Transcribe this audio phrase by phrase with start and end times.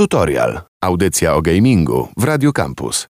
[0.00, 0.60] Tutorial.
[0.80, 3.06] Audycja o gamingu w Radio Campus.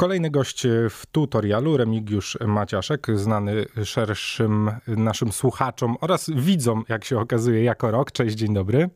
[0.00, 7.64] Kolejny gość w tutorialu, Remigiusz Maciaszek, znany szerszym naszym słuchaczom oraz widzom, jak się okazuje,
[7.64, 8.12] jako rok.
[8.12, 8.90] Cześć, dzień dobry.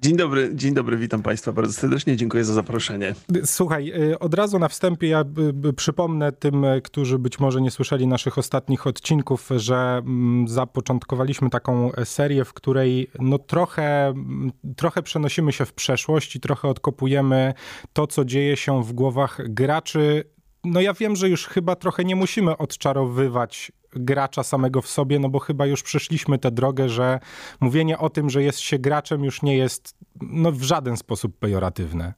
[0.00, 3.14] Dzień dobry, dzień dobry, witam Państwa bardzo serdecznie, dziękuję za zaproszenie.
[3.44, 5.24] Słuchaj, y, od razu na wstępie ja
[5.76, 11.90] przypomnę tym, y, którzy być może nie słyszeli naszych ostatnich odcinków, że mm, zapoczątkowaliśmy taką
[12.04, 17.54] serię, w której no trochę, mm, trochę przenosimy się w przeszłość i trochę odkopujemy
[17.92, 20.24] to, co dzieje się w głowach graczy
[20.64, 25.28] no ja wiem, że już chyba trochę nie musimy odczarowywać gracza samego w sobie, no
[25.28, 27.20] bo chyba już przeszliśmy tę drogę, że
[27.60, 32.14] mówienie o tym, że jest się graczem już nie jest no, w żaden sposób pejoratywne.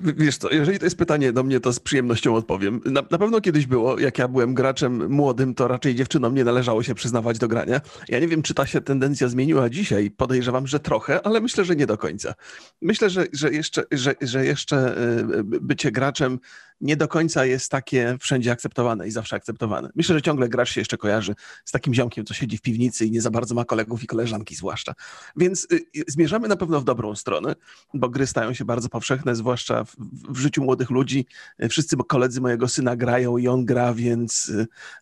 [0.00, 2.80] Wiesz co, jeżeli to jest pytanie do mnie, to z przyjemnością odpowiem.
[2.84, 6.82] Na, na, pewno kiedyś było, jak ja byłem graczem młodym, to raczej dziewczynom nie należało
[6.82, 7.80] się przyznawać do grania.
[8.08, 10.10] Ja nie wiem, czy ta się tendencja zmieniła dzisiaj.
[10.10, 12.34] Podejrzewam, że trochę, ale myślę, że nie do końca.
[12.82, 14.98] Myślę, że, że, jeszcze, że, że jeszcze
[15.28, 16.38] y, bycie graczem
[16.80, 19.90] nie do końca jest takie wszędzie akceptowane i zawsze akceptowane.
[19.94, 23.10] Myślę, że ciągle gracz się jeszcze kojarzy z takim ziomkiem, co siedzi w piwnicy i
[23.10, 24.94] nie za bardzo ma kolegów i koleżanki zwłaszcza.
[25.36, 27.54] Więc y, y, zmierzamy na pewno w dobrą stronę,
[27.94, 29.96] bo gry stają się bardzo powszechne, zwłaszcza w,
[30.28, 31.26] w życiu młodych ludzi.
[31.62, 34.52] Y, wszyscy koledzy mojego syna grają i on gra, więc,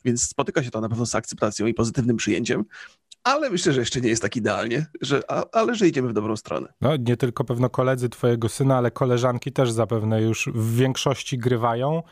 [0.05, 2.65] więc spotyka się to na pewno z akceptacją i pozytywnym przyjęciem
[3.25, 6.37] ale myślę, że jeszcze nie jest tak idealnie, że, a, ale że idziemy w dobrą
[6.37, 6.73] stronę.
[6.81, 12.03] No, nie tylko pewno koledzy twojego syna, ale koleżanki też zapewne już w większości grywają,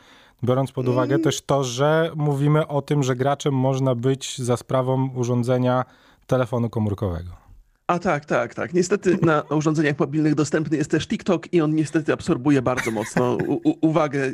[0.43, 1.23] biorąc pod uwagę mm.
[1.23, 5.85] też to, że mówimy o tym, że graczem można być za sprawą urządzenia
[6.27, 7.40] telefonu komórkowego.
[7.87, 8.73] A tak, tak, tak.
[8.73, 13.37] Niestety na urządzeniach mobilnych dostępny jest też TikTok i on niestety absorbuje bardzo mocno
[13.81, 14.31] uwagę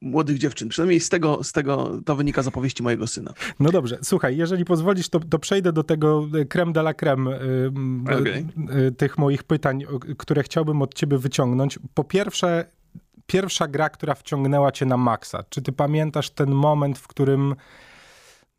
[0.00, 0.68] młodych dziewczyn.
[0.68, 3.32] Przynajmniej z tego, z tego to wynika z opowieści mojego syna.
[3.60, 7.38] No dobrze, słuchaj, jeżeli pozwolisz, to, to przejdę do tego creme de la creme
[8.04, 8.46] okay.
[8.96, 9.84] tych moich pytań,
[10.18, 11.78] które chciałbym od ciebie wyciągnąć.
[11.94, 12.64] Po pierwsze,
[13.26, 15.44] pierwsza gra, która wciągnęła cię na maksa.
[15.48, 17.54] Czy ty pamiętasz ten moment, w którym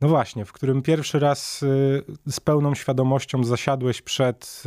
[0.02, 4.64] no właśnie, w którym pierwszy raz y, z pełną świadomością zasiadłeś przed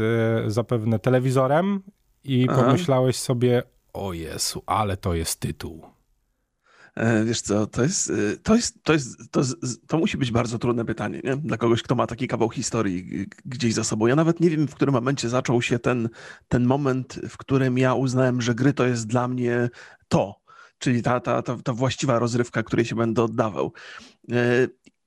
[0.46, 1.82] y, zapewne telewizorem
[2.24, 2.62] i Aha.
[2.62, 5.82] pomyślałeś sobie, o Jezu, ale to jest tytuł.
[6.94, 9.42] E, wiesz co, to jest, y, to jest, to jest, to,
[9.86, 11.36] to musi być bardzo trudne pytanie, nie?
[11.36, 14.06] Dla kogoś, kto ma taki kawał historii gdzieś za sobą.
[14.06, 16.08] Ja nawet nie wiem, w którym momencie zaczął się ten,
[16.48, 19.70] ten moment, w którym ja uznałem, że gry to jest dla mnie
[20.08, 20.42] to,
[20.78, 23.72] czyli ta, ta, ta, ta właściwa rozrywka, której się będę oddawał.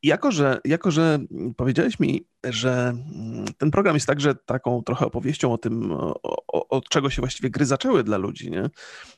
[0.06, 1.20] Jako że, jako, że
[1.58, 5.94] powiedziałeś mi, że mm, ten program jest także taką trochę opowieścią o tym,
[6.48, 8.70] od czego się właściwie gry zaczęły dla ludzi, nie?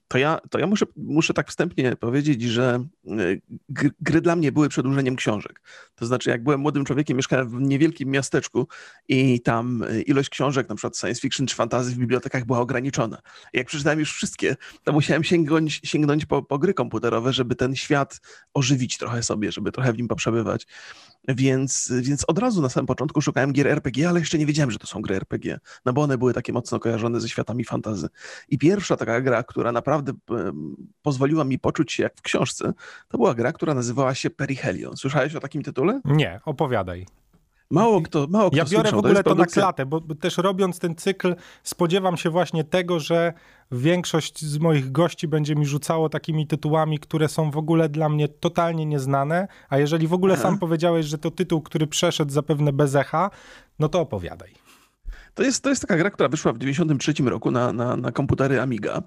[0.07, 3.41] to ja, to ja muszę, muszę tak wstępnie powiedzieć, że y,
[4.01, 5.61] gry dla mnie były przedłużeniem książek.
[5.95, 8.67] To znaczy, jak byłem młodym człowiekiem, mieszkałem w niewielkim miasteczku
[9.07, 13.21] i tam y, ilość książek, na przykład science fiction czy fantasy w bibliotekach była ograniczona.
[13.53, 18.19] Jak przeczytałem już wszystkie, to musiałem sięgnąć, sięgnąć po, po gry komputerowe, żeby ten świat
[18.53, 20.67] ożywić trochę sobie, żeby trochę w nim poprzebywać.
[21.27, 24.79] Więc, więc od razu na samym początku szukałem gier RPG, ale jeszcze nie wiedziałem, że
[24.79, 28.07] to są gry RPG, no bo one były takie mocno kojarzone ze światami fantazy.
[28.49, 30.13] I pierwsza taka gra, która naprawdę
[31.01, 32.73] pozwoliła mi poczuć się jak w książce,
[33.07, 34.97] to była gra, która nazywała się Perihelion.
[34.97, 36.01] Słyszałeś o takim tytule?
[36.05, 37.05] Nie, opowiadaj.
[37.71, 39.01] Mało kto, mało kto Ja biorę słyszał.
[39.01, 42.99] w ogóle to, to na klatę, bo też robiąc ten cykl spodziewam się właśnie tego,
[42.99, 43.33] że
[43.71, 48.27] większość z moich gości będzie mi rzucało takimi tytułami, które są w ogóle dla mnie
[48.27, 50.43] totalnie nieznane, a jeżeli w ogóle Aha.
[50.43, 53.29] sam powiedziałeś, że to tytuł, który przeszedł zapewne bez echa,
[53.79, 54.66] no to opowiadaj.
[55.37, 58.61] To jest, to jest taka gra, która wyszła w 1993 roku na, na, na komputery
[58.61, 59.03] Amiga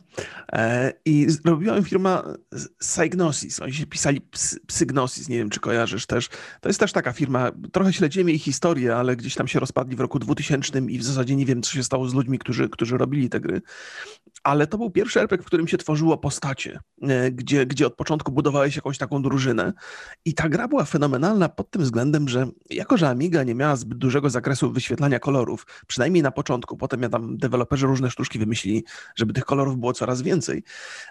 [0.52, 2.22] e, i robiła ją firma
[2.78, 3.60] Psygnosis.
[3.60, 4.20] Oni się pisali
[4.66, 6.28] Psygnosis, nie wiem czy kojarzysz też.
[6.60, 10.00] To jest też taka firma, trochę śledzimy ich historię, ale gdzieś tam się rozpadli w
[10.00, 13.28] roku 2000 i w zasadzie nie wiem co się stało z ludźmi, którzy, którzy robili
[13.28, 13.62] te gry.
[14.42, 18.32] Ale to był pierwszy RPG, w którym się tworzyło postacie, e, gdzie, gdzie od początku
[18.32, 19.72] budowałeś jakąś taką drużynę
[20.24, 23.98] i ta gra była fenomenalna pod tym względem, że jako, że Amiga nie miała zbyt
[23.98, 26.76] dużego zakresu wyświetlania kolorów, przynajmniej na początku.
[26.76, 28.84] Potem ja tam deweloperzy różne sztuczki wymyślili,
[29.16, 30.62] żeby tych kolorów było coraz więcej.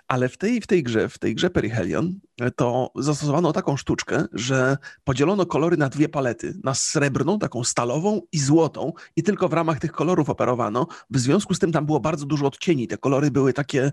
[0.07, 2.19] Ale w tej, w tej grze, w tej grze Perihelion,
[2.55, 6.53] to zastosowano taką sztuczkę, że podzielono kolory na dwie palety.
[6.63, 10.87] Na srebrną, taką stalową i złotą i tylko w ramach tych kolorów operowano.
[11.09, 12.87] W związku z tym tam było bardzo dużo odcieni.
[12.87, 13.91] Te kolory były takie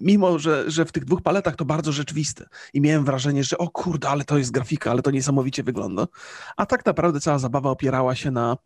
[0.00, 2.48] mimo że, że w tych dwóch paletach to bardzo rzeczywiste.
[2.74, 6.06] I miałem wrażenie, że o kurde, ale to jest grafika, ale to niesamowicie wygląda.
[6.56, 8.56] A tak naprawdę cała zabawa opierała się na,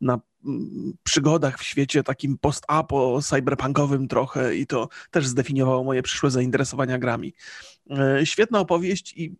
[0.00, 6.30] na mm, przygodach w świecie takim post-apo, cyberpunkowym trochę i to też zdefiniowało moje przyszłe
[6.30, 7.34] zainteresowania grami.
[7.90, 9.36] E, świetna opowieść i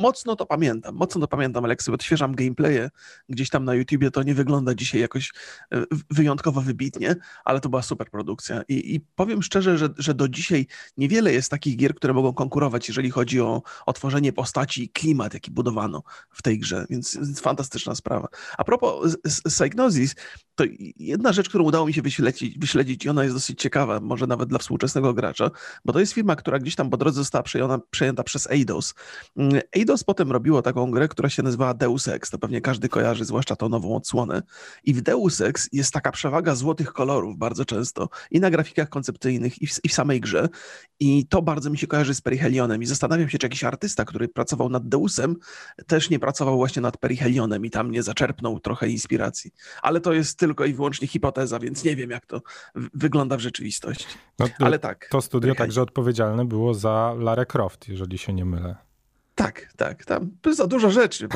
[0.00, 2.90] mocno to pamiętam, mocno to pamiętam, ale jak sobie odświeżam gameplaye
[3.28, 5.32] gdzieś tam na YouTubie, to nie wygląda dzisiaj jakoś
[5.72, 8.62] e, wyjątkowo wybitnie, ale to była super produkcja.
[8.68, 10.66] I, i powiem szczerze, że, że do dzisiaj
[10.96, 15.34] niewiele jest takich gier, które mogą konkurować, jeżeli chodzi o, o tworzenie postaci i klimat,
[15.34, 18.28] jaki budowano w tej grze, więc, więc fantastyczna sprawa.
[18.58, 20.14] A propos Psygnosis,
[20.56, 20.64] to
[20.98, 24.48] jedna rzecz, którą udało mi się wyśledzić, wyśledzić i ona jest dosyć ciekawa, może nawet
[24.48, 25.50] dla współczesnego gracza,
[25.84, 28.94] bo to jest firma, która gdzieś tam po drodze została przejęta, przejęta przez Eidos.
[29.36, 33.24] Mm, Eidos potem robiło taką grę, która się nazywała Deus Ex, to pewnie każdy kojarzy,
[33.24, 34.42] zwłaszcza tą nową odsłonę.
[34.84, 39.62] I w Deus Ex jest taka przewaga złotych kolorów bardzo często i na grafikach koncepcyjnych
[39.62, 40.48] i w, i w samej grze
[41.00, 44.28] i to bardzo mi się kojarzy z Perihelionem i zastanawiam się, czy jakiś artysta, który
[44.28, 45.36] pracował nad Deusem,
[45.86, 49.50] też nie pracował właśnie nad Perihelionem i tam nie zaczerpnął trochę inspiracji.
[49.82, 52.42] Ale to jest tylko i wyłącznie hipoteza, więc nie wiem, jak to
[52.74, 54.06] wygląda w rzeczywistości.
[54.38, 55.08] No, Ale tak.
[55.10, 58.76] To studio także odpowiedzialne było za Lara Croft, jeżeli się nie mylę.
[59.34, 60.04] Tak, tak.
[60.04, 61.28] Tam za dużo rzeczy.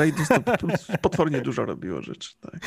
[1.02, 2.34] potwornie dużo robiło rzeczy.
[2.40, 2.60] Tak.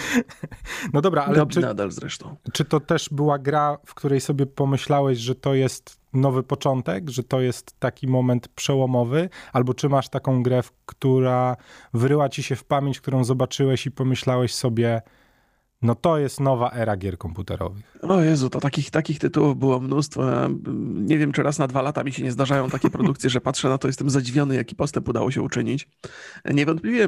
[0.93, 2.35] No dobra, ale czy, nadal zresztą.
[2.53, 7.23] Czy to też była gra, w której sobie pomyślałeś, że to jest nowy początek, że
[7.23, 9.29] to jest taki moment przełomowy?
[9.53, 11.57] Albo czy masz taką grę, która
[11.93, 15.01] wyryła ci się w pamięć, którą zobaczyłeś i pomyślałeś sobie,
[15.83, 17.97] no to jest nowa era gier komputerowych.
[18.01, 20.23] O Jezu, to takich, takich tytułów było mnóstwo.
[20.93, 23.69] Nie wiem, czy raz na dwa lata mi się nie zdarzają takie produkcje, że patrzę
[23.69, 25.87] na to, jestem zadziwiony, jaki postęp udało się uczynić.
[26.53, 27.07] Niewątpliwie,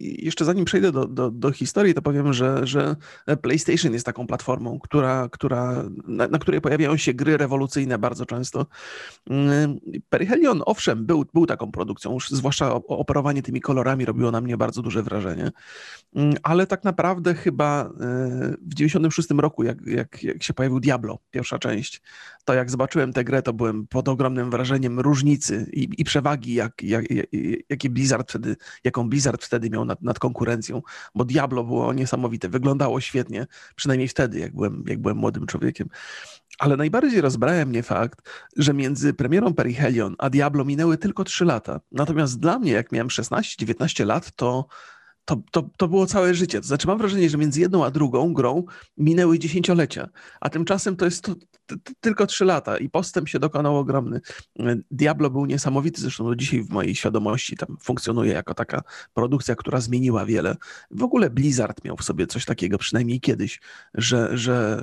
[0.00, 2.96] jeszcze zanim przejdę do, do, do historii, to powiem, że, że
[3.42, 8.66] PlayStation jest taką platformą, która, która, na, na której pojawiają się gry rewolucyjne bardzo często.
[10.08, 15.02] Perihelion, owszem, był, był taką produkcją, zwłaszcza operowanie tymi kolorami robiło na mnie bardzo duże
[15.02, 15.50] wrażenie,
[16.42, 17.90] ale tak naprawdę chyba
[18.62, 22.02] w 96 roku, jak, jak, jak się pojawił Diablo, pierwsza część,
[22.44, 26.82] to jak zobaczyłem tę grę, to byłem pod ogromnym wrażeniem różnicy i, i przewagi, jak,
[26.82, 27.04] jak,
[27.70, 30.82] jakie Blizzard wtedy, jaką Blizzard wtedy miał nad, nad konkurencją,
[31.14, 35.88] bo Diablo było niesamowite, wyglądało świetnie, przynajmniej wtedy, jak byłem, jak byłem młodym człowiekiem.
[36.58, 41.80] Ale najbardziej rozbrałem mnie fakt, że między premierą Perihelion a Diablo minęły tylko 3 lata.
[41.92, 44.66] Natomiast dla mnie, jak miałem 16-19 lat, to
[45.30, 46.60] to, to, to było całe życie.
[46.60, 48.64] To znaczy, mam wrażenie, że między jedną a drugą grą
[48.96, 50.08] minęły dziesięciolecia,
[50.40, 51.34] a tymczasem to jest to,
[52.00, 54.20] tylko trzy lata i postęp się dokonał ogromny.
[54.90, 58.82] Diablo był niesamowity, zresztą do dzisiaj w mojej świadomości tam funkcjonuje jako taka
[59.14, 60.56] produkcja, która zmieniła wiele.
[60.90, 63.60] W ogóle Blizzard miał w sobie coś takiego, przynajmniej kiedyś,
[63.94, 64.80] że, że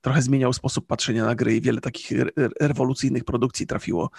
[0.00, 2.12] trochę zmieniał sposób patrzenia na gry i wiele takich
[2.60, 4.10] rewolucyjnych produkcji trafiło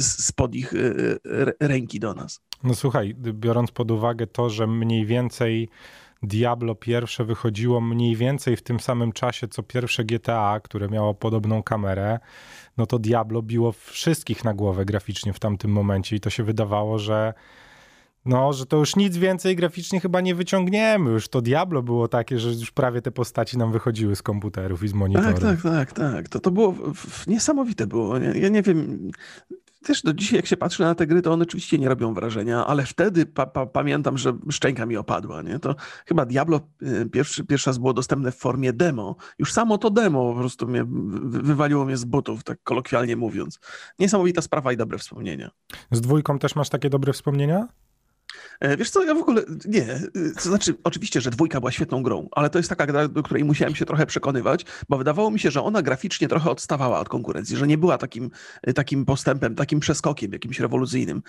[0.00, 2.40] spod ich e, ręki do nas.
[2.64, 5.68] No słuchaj, biorąc pod uwagę to, że mniej więcej
[6.22, 11.62] Diablo pierwsze wychodziło mniej więcej w tym samym czasie, co pierwsze GTA, które miało podobną
[11.62, 12.18] kamerę,
[12.76, 16.98] no to Diablo biło wszystkich na głowę graficznie w tamtym momencie i to się wydawało,
[16.98, 17.34] że
[18.26, 21.10] no, że to już nic więcej graficznie chyba nie wyciągniemy.
[21.10, 24.88] Już to Diablo było takie, że już prawie te postaci nam wychodziły z komputerów i
[24.88, 25.40] z monitorów.
[25.40, 26.28] Tak, tak, tak, tak.
[26.28, 26.74] To, to było
[27.26, 28.18] niesamowite było.
[28.18, 29.10] Ja nie wiem,
[29.86, 32.66] też do dzisiaj, jak się patrzy na te gry, to one oczywiście nie robią wrażenia,
[32.66, 35.42] ale wtedy pa, pa, pamiętam, że szczęka mi opadła.
[35.42, 35.58] Nie?
[35.58, 35.74] To
[36.06, 39.16] chyba Diablo y, pierwszy, pierwszy raz było dostępne w formie demo.
[39.38, 40.84] Już samo to demo po prostu mnie,
[41.24, 43.60] wywaliło mnie z butów, tak kolokwialnie mówiąc.
[43.98, 45.50] Niesamowita sprawa i dobre wspomnienia.
[45.90, 47.68] Z dwójką też masz takie dobre wspomnienia?
[48.60, 49.82] E, wiesz co, ja w ogóle nie.
[49.82, 50.00] E,
[50.34, 53.44] to znaczy, oczywiście, że dwójka była świetną grą, ale to jest taka gra, do której
[53.44, 57.56] musiałem się trochę przekonywać, bo wydawało mi się, że ona graficznie trochę odstawała od konkurencji,
[57.56, 58.30] że nie była takim,
[58.62, 61.22] e, takim postępem, takim przeskokiem jakimś rewolucyjnym,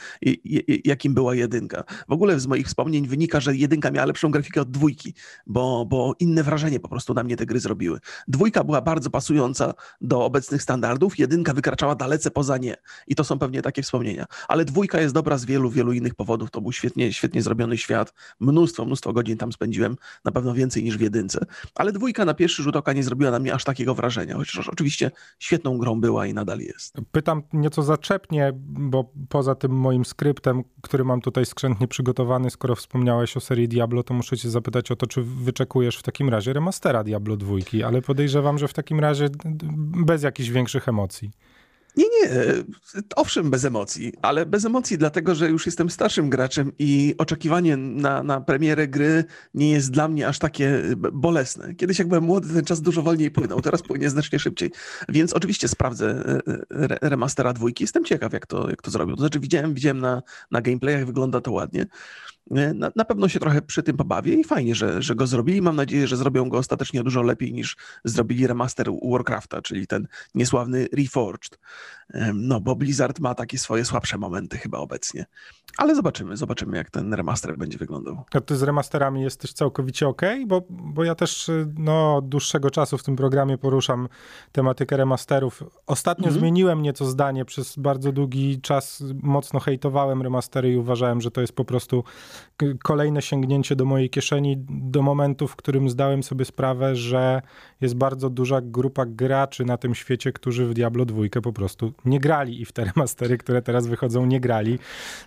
[0.85, 1.83] jakim była jedynka.
[2.07, 5.13] W ogóle z moich wspomnień wynika, że jedynka miała lepszą grafikę od dwójki,
[5.47, 7.99] bo, bo inne wrażenie po prostu na mnie te gry zrobiły.
[8.27, 12.75] Dwójka była bardzo pasująca do obecnych standardów, jedynka wykraczała dalece poza nie.
[13.07, 14.25] I to są pewnie takie wspomnienia.
[14.47, 16.51] Ale dwójka jest dobra z wielu, wielu innych powodów.
[16.51, 18.13] To był świetnie, świetnie zrobiony świat.
[18.39, 21.45] Mnóstwo, mnóstwo godzin tam spędziłem, na pewno więcej niż w jedynce.
[21.75, 25.11] Ale dwójka na pierwszy rzut oka nie zrobiła na mnie aż takiego wrażenia, chociaż oczywiście
[25.39, 26.95] świetną grą była i nadal jest.
[27.11, 33.37] Pytam nieco zaczepnie, bo poza tym moim skryptem, który mam tutaj skrzętnie przygotowany, skoro wspomniałeś
[33.37, 37.03] o serii Diablo, to muszę cię zapytać o to, czy wyczekujesz w takim razie remastera
[37.03, 39.29] Diablo 2, ale podejrzewam, że w takim razie
[40.05, 41.31] bez jakichś większych emocji.
[41.97, 42.29] Nie, nie.
[43.15, 48.23] Owszem, bez emocji, ale bez emocji, dlatego że już jestem starszym graczem i oczekiwanie na,
[48.23, 49.23] na premierę gry
[49.53, 50.81] nie jest dla mnie aż takie
[51.13, 51.75] bolesne.
[51.75, 54.71] Kiedyś, jak byłem młody, ten czas dużo wolniej płynął, teraz płynie znacznie szybciej.
[55.09, 57.83] Więc oczywiście sprawdzę e, e, remastera dwójki.
[57.83, 59.15] Jestem ciekaw, jak to, jak to zrobią.
[59.15, 61.85] To znaczy, widziałem, widziałem na, na gameplayach, wygląda to ładnie.
[62.51, 65.61] E, na, na, pewno się trochę przy tym pobawię i fajnie, że, że go zrobili.
[65.61, 70.87] Mam nadzieję, że zrobią go ostatecznie dużo lepiej niż zrobili remaster Warcrafta, czyli ten niesławny
[70.93, 71.59] Reforged.
[72.33, 75.25] No bo Blizzard ma takie swoje słabsze momenty chyba obecnie.
[75.77, 78.23] Ale zobaczymy, zobaczymy jak ten remaster będzie wyglądał.
[78.33, 80.21] A ty z remasterami jesteś całkowicie ok?
[80.47, 84.07] Bo, bo ja też no, od dłuższego czasu w tym programie poruszam
[84.51, 85.63] tematykę remasterów.
[85.87, 86.39] Ostatnio mm -hmm.
[86.39, 87.45] zmieniłem nieco zdanie.
[87.45, 92.03] Przez bardzo długi czas mocno hejtowałem remastery i uważałem, że to jest po prostu
[92.83, 97.41] kolejne sięgnięcie do mojej kieszeni do momentu, w którym zdałem sobie sprawę, że
[97.81, 102.19] jest bardzo duża grupa graczy na tym świecie, którzy w Diablo 2 po prostu nie
[102.19, 104.79] grali i w te remastery, które teraz wychodzą, nie grali.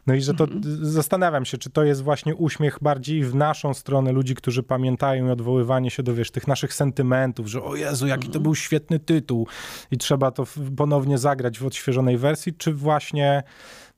[0.07, 0.61] No i że to -hmm.
[0.83, 5.31] zastanawiam się, czy to jest właśnie uśmiech bardziej w naszą stronę ludzi, którzy pamiętają i
[5.31, 9.47] odwoływanie się do wiesz, tych naszych sentymentów, że o Jezu, jaki to był świetny tytuł
[9.91, 10.47] i trzeba to
[10.77, 13.43] ponownie zagrać w odświeżonej wersji, czy właśnie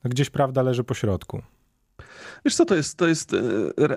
[0.05, 1.41] gdzieś prawda leży po środku.
[2.45, 3.37] Wiesz co, to jest, to jest, e,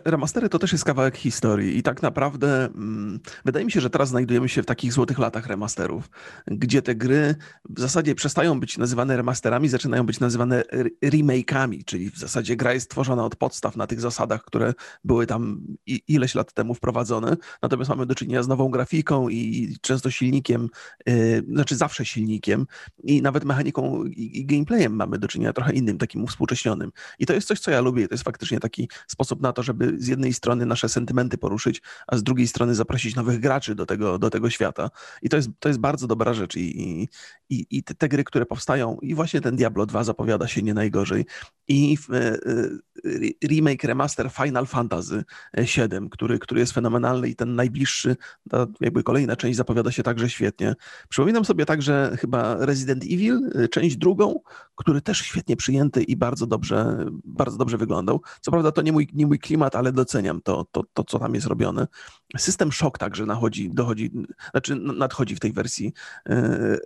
[0.05, 4.09] remastery to też jest kawałek historii i tak naprawdę mm, wydaje mi się, że teraz
[4.09, 6.11] znajdujemy się w takich złotych latach remasterów,
[6.47, 7.35] gdzie te gry
[7.71, 10.63] w zasadzie przestają być nazywane remasterami, zaczynają być nazywane
[11.05, 14.75] remake'ami, czyli w zasadzie gra jest tworzona od podstaw na tych zasadach, które
[15.05, 20.11] były tam ileś lat temu wprowadzone, natomiast mamy do czynienia z nową grafiką i często
[20.11, 20.69] silnikiem,
[21.07, 22.67] yy, znaczy zawsze silnikiem
[23.03, 26.93] i nawet mechaniką i, gameplayem mamy do czynienia trochę innym, takim uwspółcześnionym.
[27.19, 29.95] I to jest coś, co ja lubię, to jest faktycznie taki sposób na to, żeby
[29.99, 34.19] z jednej strony nasze sentymenty poruszyć, a z drugiej strony zaprosić nowych graczy do tego,
[34.19, 34.91] do tego świata.
[35.23, 36.57] I to jest, to jest bardzo dobra rzecz.
[36.57, 37.09] I,
[37.49, 40.75] i, i te, te gry, które powstają, i właśnie ten Diablo 2 zapowiada się nie
[40.75, 41.27] najgorzej.
[41.69, 42.39] I e, e,
[43.49, 45.25] remake, remaster Final Fantasy
[45.59, 48.17] VII, który, który jest fenomenalny i ten najbliższy,
[48.51, 50.75] ta jakby kolejna część zapowiada się także świetnie.
[51.09, 54.41] Przypominam sobie także chyba Resident Evil, e, część drugą,
[54.75, 58.21] który też świetnie przyjęty i bardzo dobrze, bardzo dobrze wyglądał.
[58.41, 61.35] Co prawda to nie mój, nie mój klimat, ale doceniam to, to, to, co tam
[61.35, 61.87] jest robione.
[62.37, 64.11] System Shock także nachodzi, dochodzi,
[64.51, 65.93] znaczy nadchodzi w tej wersji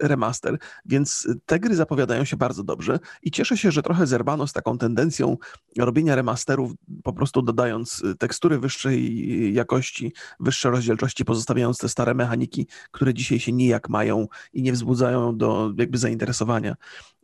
[0.01, 4.53] remaster, więc te gry zapowiadają się bardzo dobrze i cieszę się, że trochę zerwano z
[4.53, 5.37] taką tendencją
[5.79, 13.15] robienia remasterów, po prostu dodając tekstury wyższej jakości, wyższe rozdzielczości, pozostawiając te stare mechaniki, które
[13.15, 16.77] dzisiaj się nijak mają i nie wzbudzają do jakby zainteresowania.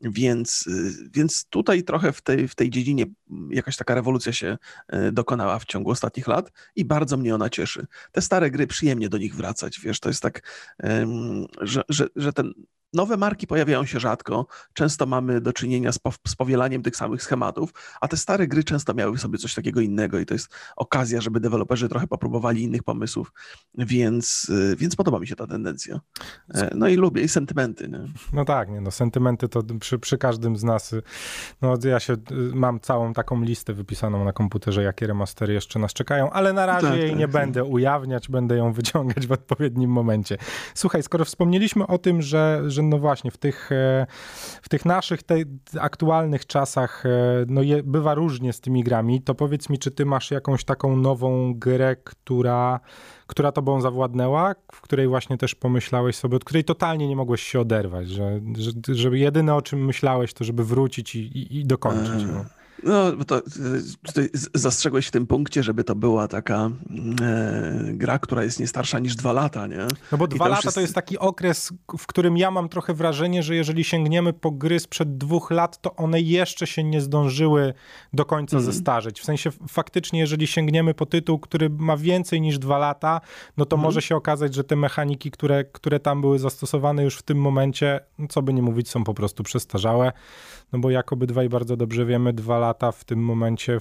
[0.02, 3.04] Więc, y, więc tutaj trochę w tej, w tej dziedzinie
[3.50, 4.58] jakaś taka rewolucja się
[4.94, 7.86] y, dokonała w ciągu ostatnich lat i bardzo mnie ona cieszy.
[8.12, 10.42] Te stare gry, przyjemnie do nich wracać, wiesz, to jest tak,
[11.60, 12.52] że, że, że ten
[12.92, 17.70] Nowe marki pojawiają się rzadko, często mamy do czynienia z, z powielaniem tych samych schematów,
[18.00, 21.40] a te stare gry często miały sobie coś takiego innego i to jest okazja, żeby
[21.40, 23.32] deweloperzy trochę popróbowali innych pomysłów,
[23.78, 26.00] więc, y, więc podoba mi się ta tendencja.
[26.54, 27.88] E, no i lubię i sentymenty.
[27.88, 28.00] Nie?
[28.32, 31.02] No tak, nie, no sentymenty to przy, przy każdym z nas, y,
[31.62, 32.16] no ja się y,
[32.54, 36.88] mam całą taką listę wypisaną na komputerze, jakie remastery jeszcze nas czekają, ale na razie
[36.88, 37.32] tak, jej tak, nie tak.
[37.32, 40.38] będę ujawniać, będę ją wyciągać w odpowiednim momencie.
[40.74, 44.06] Słuchaj, skoro wspomnieliśmy o tym, że, że no właśnie w tych, e,
[44.62, 45.34] w tych naszych te,
[45.80, 47.08] aktualnych czasach e,
[47.48, 50.96] no je, bywa różnie z tymi grami, to powiedz mi, czy ty masz jakąś taką
[50.96, 52.80] nową grę, która,
[53.26, 57.60] która tobą zawładnęła, w której właśnie też pomyślałeś sobie, od której totalnie nie mogłeś się
[57.60, 62.24] oderwać, że, że, że jedyne o czym myślałeś to, żeby wrócić i, i, i dokończyć.
[62.26, 62.44] No.
[62.82, 63.42] No, to
[64.54, 66.70] zastrzegłeś w tym punkcie, żeby to była taka
[67.22, 69.86] e, gra, która jest nie starsza niż dwa lata, nie?
[70.12, 70.74] No bo dwa lata jest...
[70.74, 74.80] to jest taki okres, w którym ja mam trochę wrażenie, że jeżeli sięgniemy po gry
[74.80, 77.74] sprzed dwóch lat, to one jeszcze się nie zdążyły
[78.12, 78.72] do końca mm.
[78.72, 79.20] zestarzeć.
[79.20, 83.20] W sensie faktycznie, jeżeli sięgniemy po tytuł, który ma więcej niż dwa lata,
[83.56, 83.84] no to mm.
[83.84, 88.00] może się okazać, że te mechaniki, które, które tam były zastosowane już w tym momencie,
[88.18, 90.12] no co by nie mówić, są po prostu przestarzałe
[90.72, 93.78] no bo jak obydwaj bardzo dobrze wiemy, dwa lata w tym momencie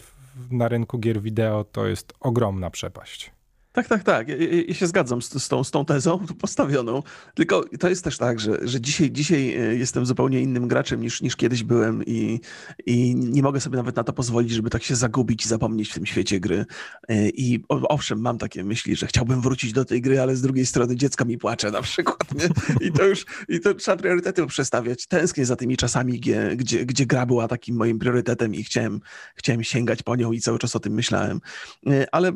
[0.52, 3.35] na rynku gier wideo to jest ogromna przepaść.
[3.76, 4.28] Tak, tak, tak.
[4.28, 4.36] Ja,
[4.68, 7.04] ja się zgadzam z, z, tą, z tą tezą postawioną.
[7.34, 11.22] Tylko to jest też tak, że, że dzisiaj, dzisiaj e, jestem zupełnie innym graczem niż,
[11.22, 12.40] niż kiedyś byłem i,
[12.86, 16.06] i nie mogę sobie nawet na to pozwolić, żeby tak się zagubić zapomnieć w tym
[16.06, 16.66] świecie gry.
[17.08, 20.66] E, I owszem, mam takie myśli, że chciałbym wrócić do tej gry, ale z drugiej
[20.66, 22.36] strony dziecko mi płacze na przykład.
[22.36, 22.50] Nie?
[22.88, 25.08] I to już i to trzeba priorytety przestawiać.
[25.08, 29.00] Tęsknię za tymi czasami, gdzie, gdzie, gdzie gra była takim moim priorytetem i chciałem,
[29.36, 31.42] chciałem sięgać po nią i cały czas o tym myślałem.
[31.88, 32.32] E, ale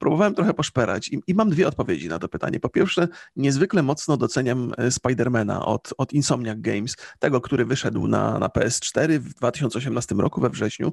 [0.00, 1.08] próbowałem trochę poszukać szperać?
[1.08, 2.60] I, I, mam dwie odpowiedzi na to pytanie.
[2.60, 8.38] Po pierwsze, niezwykle mocno doceniam e, Spidermana od, od Insomniac Games, tego, który wyszedł na,
[8.38, 10.92] na PS4 w 2018 roku we wrześniu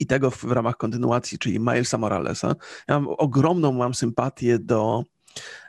[0.00, 2.54] i tego w, w ramach kontynuacji, czyli Milesa Moralesa.
[2.88, 5.04] Ja mam ogromną mam sympatię do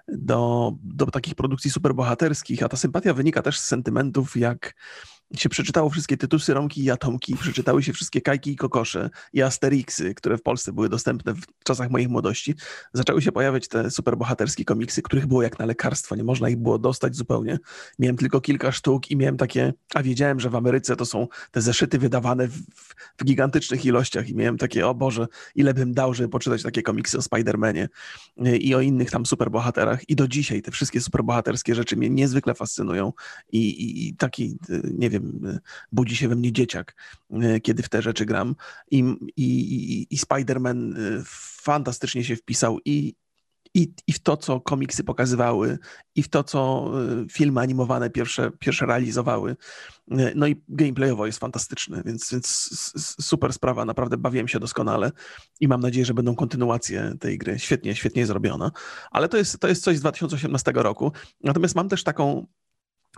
[0.08, 4.74] do, do takich produkcji superbohaterskich, a ta sympatia wynika też z sentymentów jak
[5.36, 10.14] się przeczytało wszystkie tytusy Romki i Atomki, przeczytały się wszystkie Kajki i Kokosze i Asterixy,
[10.16, 12.56] które w Polsce były dostępne w czasach moich młodości,
[12.94, 16.80] zaczęły się pojawiać te superbohaterskie komiksy, których było jak na lekarstwo, nie można ich było
[16.80, 17.60] dostać zupełnie.
[18.00, 21.62] Miałem tylko kilka sztuk i miałem takie, a wiedziałem, że w Ameryce to są te
[21.62, 22.54] zeszyty wydawane w,
[23.18, 27.18] w, gigantycznych ilościach i miałem takie, o Boże, ile bym dał, żeby poczytać takie komiksy
[27.18, 27.88] o Spider-Manie
[28.48, 30.10] y, i o innych tam superbohaterach.
[30.10, 33.14] I do dzisiaj te wszystkie superbohaterskie rzeczy mnie niezwykle fascynują
[33.52, 35.60] i, i, i taki, y, nie wiem, y,
[35.92, 36.96] budzi się we mnie dzieciak,
[37.64, 38.56] kiedy w te rzeczy gram
[38.92, 38.98] i,
[39.38, 40.94] i, i Spider-Man
[41.62, 43.16] fantastycznie się wpisał i,
[43.74, 45.78] i, i w to, co komiksy pokazywały,
[46.16, 46.92] i w to, co
[47.26, 49.56] y, filmy animowane pierwsze, pierwsze realizowały.
[50.12, 52.48] Y, no i gameplayowo jest fantastyczny, więc, więc
[53.22, 55.12] super sprawa, naprawdę bawiłem się doskonale
[55.60, 57.60] i mam nadzieję, że będą kontynuacje tej gry.
[57.60, 58.72] Świetnie, świetnie zrobiona.
[59.12, 61.12] Ale to jest, to jest coś z 2018 roku.
[61.44, 62.48] Natomiast mam też taką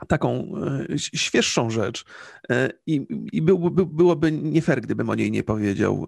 [0.08, 0.52] taką
[0.90, 2.06] e, świeższą rzecz
[2.50, 3.42] e, i, i
[3.86, 6.08] byłoby nie fair, gdybym o niej nie powiedział.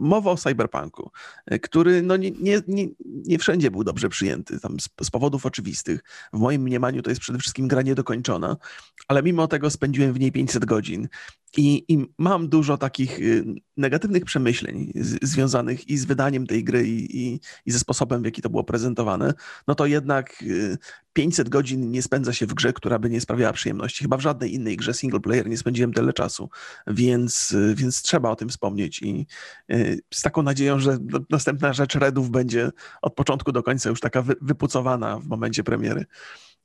[0.00, 1.10] E, mowa o cyberpunku,
[1.62, 6.00] który no nie, nie, nie, nie wszędzie był dobrze przyjęty, tam z, z, powodów oczywistych.
[6.32, 8.56] W moim mniemaniu to jest przede wszystkim gra niedokończona,
[9.08, 11.08] ale mimo tego spędziłem w niej 500 godzin
[11.56, 13.44] i, I, mam dużo takich y,
[13.76, 18.24] negatywnych przemyśleń z, związanych i z wydaniem tej gry, i, i, i, ze sposobem, w
[18.24, 19.34] jaki to było prezentowane.
[19.68, 20.44] No to jednak
[21.12, 24.04] 500 y, godzin nie spędza się w grze, która by nie sprawiała przyjemności.
[24.04, 26.50] Chyba w żadnej innej grze single player nie spędziłem tyle czasu,
[26.86, 29.02] więc, y, więc trzeba o tym wspomnieć.
[29.02, 29.26] I
[30.14, 30.98] z taką nadzieją, że
[31.30, 32.70] następna rzecz Redów będzie
[33.02, 36.04] od początku do końca już taka wypucowana w momencie premiery.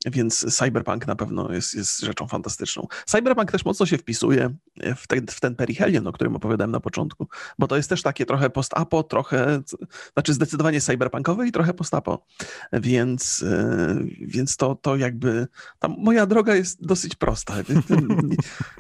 [0.06, 2.88] Więc Cyberpunk na pewno jest, jest rzeczą fantastyczną.
[3.06, 4.56] Cyberpunk też mocno się wpisuje
[4.96, 7.28] w ten, w ten perihelion, o którym opowiadałem na początku,
[7.60, 9.62] bo to jest też takie trochę post-apo, trochę,
[10.14, 12.26] znaczy zdecydowanie cyberpunkowe i trochę post-apo.
[12.74, 15.48] Więc, e, więc to, to jakby,
[15.98, 17.54] moja droga jest dosyć prosta.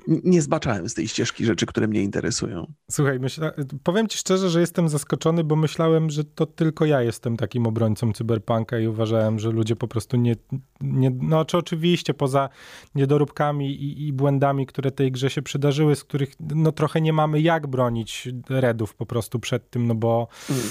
[0.07, 2.73] Nie, nie zbaczałem z tej ścieżki rzeczy, które mnie interesują.
[2.91, 3.51] Słuchaj, myśla,
[3.83, 8.13] powiem ci szczerze, że jestem zaskoczony, bo myślałem, że to tylko ja jestem takim obrońcą
[8.13, 10.35] cyberpunka i uważałem, że ludzie po prostu nie,
[10.81, 12.49] nie no czy oczywiście poza
[12.95, 17.41] niedoróbkami i, i, błędami, które tej grze się przydarzyły, z których no trochę nie mamy
[17.41, 20.61] jak bronić Redów po prostu przed tym, no bo mm.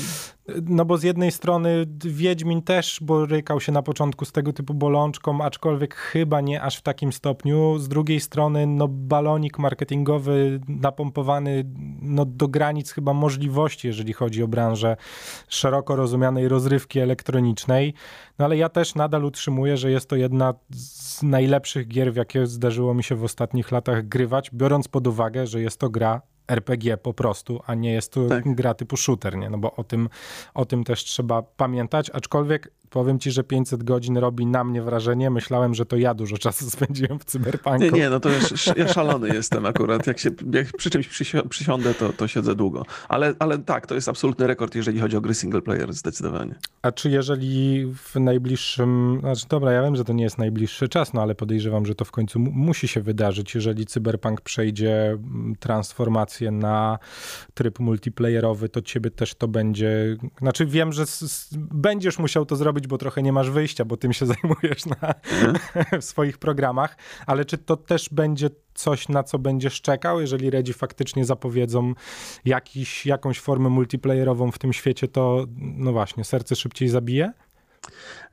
[0.62, 5.40] No bo z jednej strony Wiedźmin też borykał się na początku z tego typu bolączką,
[5.40, 7.78] aczkolwiek chyba nie aż w takim stopniu.
[7.78, 11.64] Z drugiej strony no balonik marketingowy napompowany
[12.02, 14.96] no, do granic chyba możliwości, jeżeli chodzi o branżę
[15.48, 17.94] szeroko rozumianej rozrywki elektronicznej.
[18.38, 22.46] No ale ja też nadal utrzymuję, że jest to jedna z najlepszych gier, w jakie
[22.46, 26.96] zdarzyło mi się w ostatnich latach grywać, biorąc pod uwagę, że jest to gra RPG
[26.96, 28.54] po prostu, a nie jest to tak.
[28.54, 29.50] gra typu shooter, nie?
[29.50, 30.08] No bo o tym,
[30.54, 35.30] o tym też trzeba pamiętać, aczkolwiek powiem ci, że 500 godzin robi na mnie wrażenie.
[35.30, 37.84] Myślałem, że to ja dużo czasu spędziłem w cyberpunku.
[37.84, 38.38] Nie, nie, no to ja,
[38.76, 40.06] ja szalony jestem akurat.
[40.06, 41.08] Jak, się, jak przy czymś
[41.48, 42.82] przysiądę, to, to siedzę długo.
[43.08, 46.54] Ale, ale tak, to jest absolutny rekord, jeżeli chodzi o gry single player, zdecydowanie.
[46.82, 51.12] A czy jeżeli w najbliższym, znaczy dobra, ja wiem, że to nie jest najbliższy czas,
[51.12, 56.50] no ale podejrzewam, że to w końcu musi się wydarzyć, jeżeli cyberpunk przejdzie mm, transformację
[56.50, 56.98] na
[57.54, 61.04] tryb multiplayerowy, to ciebie też to będzie, znaczy wiem, że
[61.52, 65.14] będziesz musiał to zrobić bo trochę nie masz wyjścia, bo tym się zajmujesz na,
[66.00, 70.72] w swoich programach, ale czy to też będzie coś, na co będziesz czekał, jeżeli Redzi
[70.72, 71.94] faktycznie zapowiedzą
[72.44, 77.32] jakiś, jakąś formę multiplayerową w tym świecie, to no właśnie, serce szybciej zabije?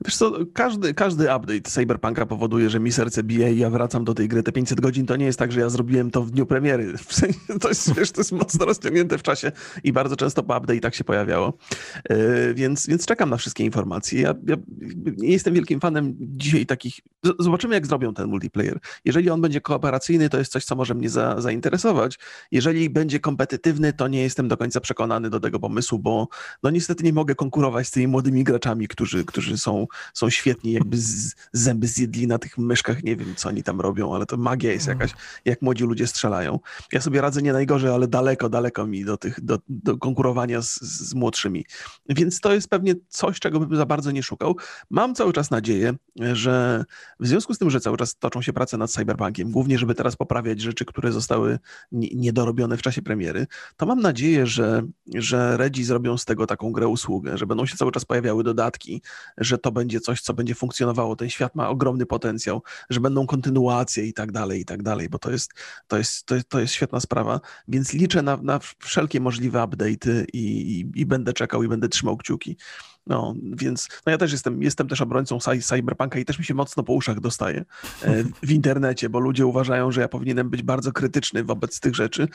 [0.06, 4.14] Wiesz co, każdy, każdy update Cyberpunka powoduje, że mi serce bije i ja wracam do
[4.14, 4.44] tej gry.
[4.44, 6.98] Te 500 godzin to nie jest tak, że ja zrobiłem to w dniu premiery.
[6.98, 9.52] W sensie, to jest, wiesz, to jest mocno rozciągnięte w czasie
[9.84, 11.58] i bardzo często po update tak się pojawiało.
[12.10, 14.22] Yy, więc, więc czekam na wszystkie informacje.
[14.22, 14.56] Ja, ja
[15.18, 17.00] nie jestem wielkim fanem dzisiaj takich...
[17.40, 18.80] Zobaczymy, jak zrobią ten multiplayer.
[19.06, 22.20] Jeżeli on będzie kooperacyjny, to jest coś, co może mnie za, zainteresować.
[22.52, 26.28] Jeżeli będzie kompetytywny, to nie jestem do końca przekonany do tego pomysłu, bo
[26.64, 30.98] no niestety nie mogę konkurować z tymi młodymi graczami, którzy, którzy są są, świetni, jakby
[30.98, 34.72] z, zęby zjedli na tych myszkach, nie wiem co oni tam robią, ale to magia
[34.72, 35.12] jest jakaś,
[35.46, 36.60] jak młodzi ludzie strzelają.
[36.92, 40.82] Ja sobie radzę nie najgorzej, ale daleko, daleko mi do tych, do, do konkurowania z,
[40.82, 41.66] z młodszymi.
[42.10, 44.56] Więc to jest pewnie coś, czego bym za bardzo nie szukał.
[44.90, 45.94] Mam cały czas nadzieję,
[46.34, 46.86] że
[47.20, 50.16] w związku z tym, że cały czas toczą się prace nad Cyberpunkiem, głównie żeby teraz
[50.16, 51.60] poprawiać rzeczy, które zostały
[51.92, 54.82] niedorobione w czasie premiery, to mam nadzieję, że,
[55.16, 59.02] że Redzi zrobią z tego taką grę usługę, że będą się cały czas pojawiały dodatki,
[59.38, 61.16] że to będzie coś, co będzie funkcjonowało.
[61.16, 65.20] Ten świat ma ogromny potencjał, że będą kontynuacje i tak dalej, i tak dalej, bo
[65.20, 65.54] to jest,
[65.88, 67.40] to jest, to jest, to jest świetna sprawa.
[67.68, 72.18] Więc liczę na, na wszelkie możliwe update'y i, i, i będę czekał i będę trzymał
[72.18, 72.58] kciuki.
[73.08, 76.84] No, więc no ja też jestem, jestem też obrońcą cyberpunka i też mi się mocno
[76.84, 77.66] po uszach dostaje
[78.04, 82.28] e, w internecie, bo ludzie uważają, że ja powinienem być bardzo krytyczny wobec tych rzeczy,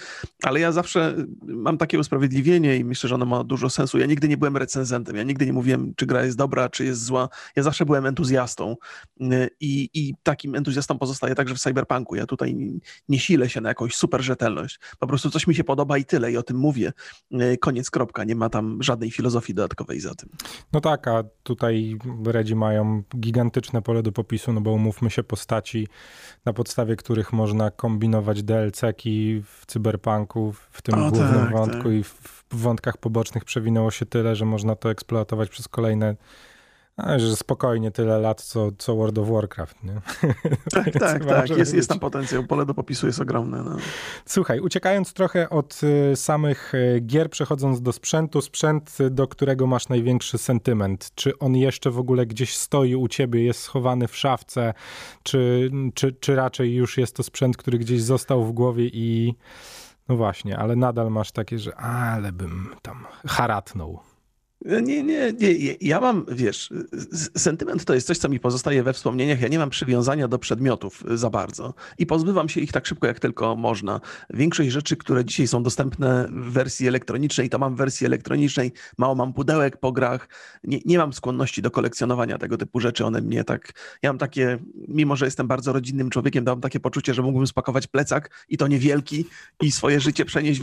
[0.42, 3.98] ale ja zawsze mam takie usprawiedliwienie i myślę, że ono ma dużo sensu.
[3.98, 7.04] Ja nigdy nie byłem recenzentem, ja nigdy nie mówiłem, czy gra jest dobra, czy jest
[7.04, 7.28] zła.
[7.56, 8.76] Ja zawsze byłem entuzjastą
[9.20, 12.16] e, i, i takim entuzjastą pozostaję także w cyberpunku.
[12.16, 14.80] Ja tutaj nie silę się na jakąś super rzetelność.
[14.98, 16.92] Po prostu coś mi się podoba i tyle i o tym mówię.
[17.32, 18.24] E, koniec, kropka.
[18.24, 20.28] Nie ma tam żadnej filozofii dodatkowej za tym.
[20.72, 25.88] No tak, a tutaj Redzi mają gigantyczne pole do popisu, no bo umówmy się postaci,
[26.44, 31.92] na podstawie których można kombinować DLC-ki w cyberpunku, w tym o, głównym tak, wątku tak.
[31.92, 36.16] i w wątkach pobocznych przewinęło się tyle, że można to eksploatować przez kolejne
[37.04, 40.00] a, że spokojnie tyle lat, co, co World of Warcraft, nie?
[40.70, 41.50] Tak, tak, tak.
[41.50, 42.44] Jest, jest tam potencjał.
[42.44, 43.62] Pole do popisu jest ogromne.
[43.62, 43.76] No.
[44.26, 45.80] Słuchaj, uciekając trochę od
[46.12, 51.10] y, samych y, gier, przechodząc do sprzętu, sprzęt, do którego masz największy sentyment.
[51.14, 54.74] Czy on jeszcze w ogóle gdzieś stoi u ciebie, jest schowany w szafce,
[55.22, 59.34] czy, czy, czy raczej już jest to sprzęt, który gdzieś został w głowie i
[60.08, 64.00] no właśnie, ale nadal masz takie, że ale bym tam haratnął.
[64.64, 65.54] Nie, nie, nie.
[65.80, 66.70] Ja mam, wiesz,
[67.36, 69.40] sentyment to jest coś, co mi pozostaje we wspomnieniach.
[69.40, 73.20] Ja nie mam przywiązania do przedmiotów za bardzo i pozbywam się ich tak szybko, jak
[73.20, 74.00] tylko można.
[74.30, 78.72] Większość rzeczy, które dzisiaj są dostępne w wersji elektronicznej, to mam w wersji elektronicznej.
[78.98, 80.28] Mało mam pudełek po grach.
[80.64, 83.04] Nie, nie mam skłonności do kolekcjonowania tego typu rzeczy.
[83.04, 83.72] One mnie tak.
[84.02, 87.46] Ja mam takie, mimo że jestem bardzo rodzinnym człowiekiem, to mam takie poczucie, że mógłbym
[87.46, 89.24] spakować plecak i to niewielki
[89.62, 90.60] i swoje życie przenieść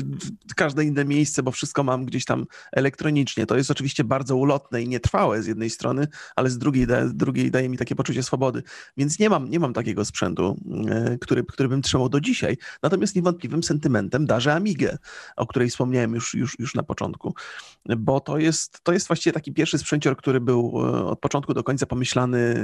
[0.52, 3.46] w każde inne miejsce, bo wszystko mam gdzieś tam elektronicznie.
[3.46, 7.08] To jest oczywiście oczywiście bardzo ulotne i nietrwałe z jednej strony, ale z drugiej, da,
[7.08, 8.64] drugiej daje mi takie poczucie swobody.
[8.98, 10.58] Więc nie mam, nie mam takiego sprzętu,
[10.90, 12.58] e, który, który bym trzymał do dzisiaj.
[12.84, 14.98] Natomiast niewątpliwym sentymentem darzę Amigę,
[15.36, 17.34] o której wspomniałem już, już, już na początku,
[17.98, 21.64] bo to jest, to jest właściwie taki pierwszy sprzęcior, który był e, od początku do
[21.64, 22.56] końca pomyślany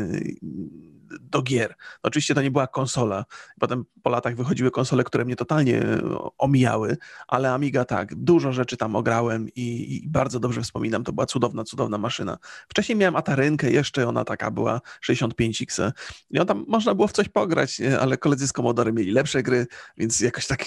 [1.21, 1.75] do gier.
[2.03, 3.25] Oczywiście to nie była konsola.
[3.59, 6.01] Potem po latach wychodziły konsole, które mnie totalnie e,
[6.37, 11.03] omijały, ale Amiga tak, dużo rzeczy tam ograłem i, i bardzo dobrze wspominam.
[11.03, 12.37] To była cudowna, cudowna maszyna.
[12.67, 15.91] Wcześniej miałem Atarynkę jeszcze, ona taka była 65X
[16.29, 19.67] i on tam można było w coś pograć, ale koledzy z Commodore mieli lepsze gry,
[19.97, 20.65] więc jakoś tak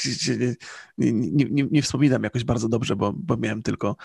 [0.98, 3.96] nie, nie, nie, nie wspominam jakoś bardzo dobrze, bo, bo miałem tylko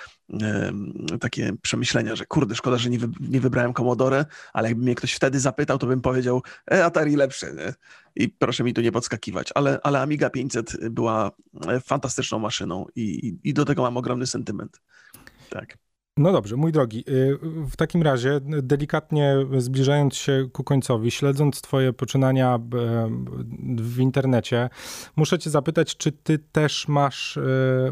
[0.41, 0.71] e,
[1.19, 5.13] takie przemyślenia, że kurde, szkoda, że nie, wy, nie wybrałem Commodore, ale jakby mnie ktoś
[5.13, 7.73] wtedy zapytał, to bym powiedział, e, Atari lepsze, nie?
[8.15, 11.31] I proszę mi tu nie podskakiwać, ale, ale Amiga 500 była
[11.67, 14.81] e, fantastyczną maszyną i, i do tego mam ogromny sentyment.
[15.49, 15.77] Tak.
[16.17, 17.37] No dobrze, mój drogi, y,
[17.71, 22.59] w takim razie delikatnie zbliżając się ku końcowi, śledząc twoje poczynania
[23.77, 24.69] w internecie,
[25.15, 27.41] muszę cię zapytać, czy ty też masz y,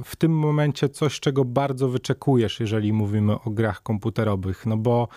[0.06, 5.08] w tym momencie coś, czego bardzo wyczekujesz, jeżeli mówimy o grach komputerowych, no bo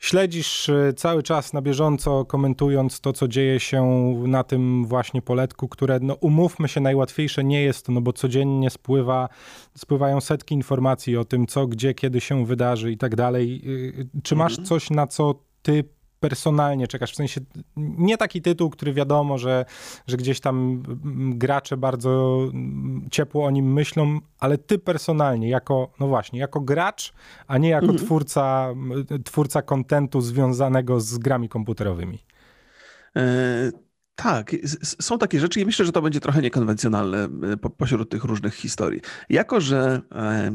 [0.00, 3.84] śledzisz y, cały czas na bieżąco, komentując to, co dzieje się
[4.26, 9.28] na tym właśnie poletku, które, no umówmy się, najłatwiejsze nie jest, no bo codziennie spływa,
[9.76, 13.62] spływają setki informacji o tym, co, gdzie, kiedy się wydarzy i tak dalej.
[13.66, 14.66] Y, czy masz mhm.
[14.66, 15.84] coś, na co ty
[16.20, 17.12] personalnie czekasz?
[17.12, 17.40] W sensie
[17.76, 19.64] nie taki tytuł, który wiadomo, że,
[20.06, 20.82] że gdzieś tam
[21.34, 22.38] gracze bardzo
[23.10, 27.12] ciepło o nim myślą, ale ty personalnie, jako, no właśnie, jako gracz,
[27.46, 28.04] a nie jako mhm.
[28.04, 28.74] twórca,
[29.24, 32.18] twórca kontentu związanego z grami komputerowymi.
[33.16, 33.70] E,
[34.22, 34.56] tak,
[35.00, 38.54] są takie rzeczy i myślę, że to będzie trochę niekonwencjonalne e, po, pośród tych różnych
[38.54, 39.00] historii.
[39.28, 40.00] Jako, że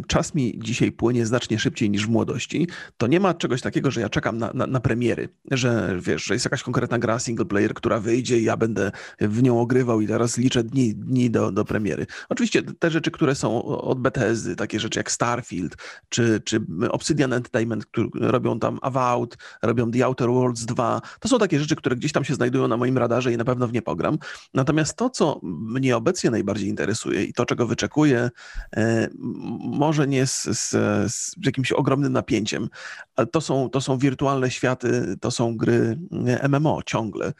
[0.07, 4.01] czas mi dzisiaj płynie znacznie szybciej niż w młodości, to nie ma czegoś takiego, że
[4.01, 7.73] ja czekam na, na, na premiery, że wiesz, że jest jakaś konkretna gra single player,
[7.73, 11.65] która wyjdzie i ja będę w nią ogrywał i teraz liczę dni, dni do, do
[11.65, 12.05] premiery.
[12.29, 15.75] Oczywiście te rzeczy, które są od Bethesdy, takie rzeczy jak Starfield
[16.09, 21.39] czy, czy Obsidian Entertainment, które robią tam Avowed, robią The Outer Worlds 2, to są
[21.39, 23.73] takie rzeczy, które gdzieś tam się znajdują na moim radarze i na pewno pewno w
[23.73, 24.17] nie pogram.
[24.53, 28.29] Natomiast to, co mnie obecnie najbardziej interesuje i to, czego wyczekuję,
[28.77, 29.09] e,
[29.59, 30.69] może nie z, z,
[31.13, 32.69] z jakimś ogromnym napięciem,
[33.15, 37.33] ale to są, to są wirtualne światy, to są gry e, MMO ciągle,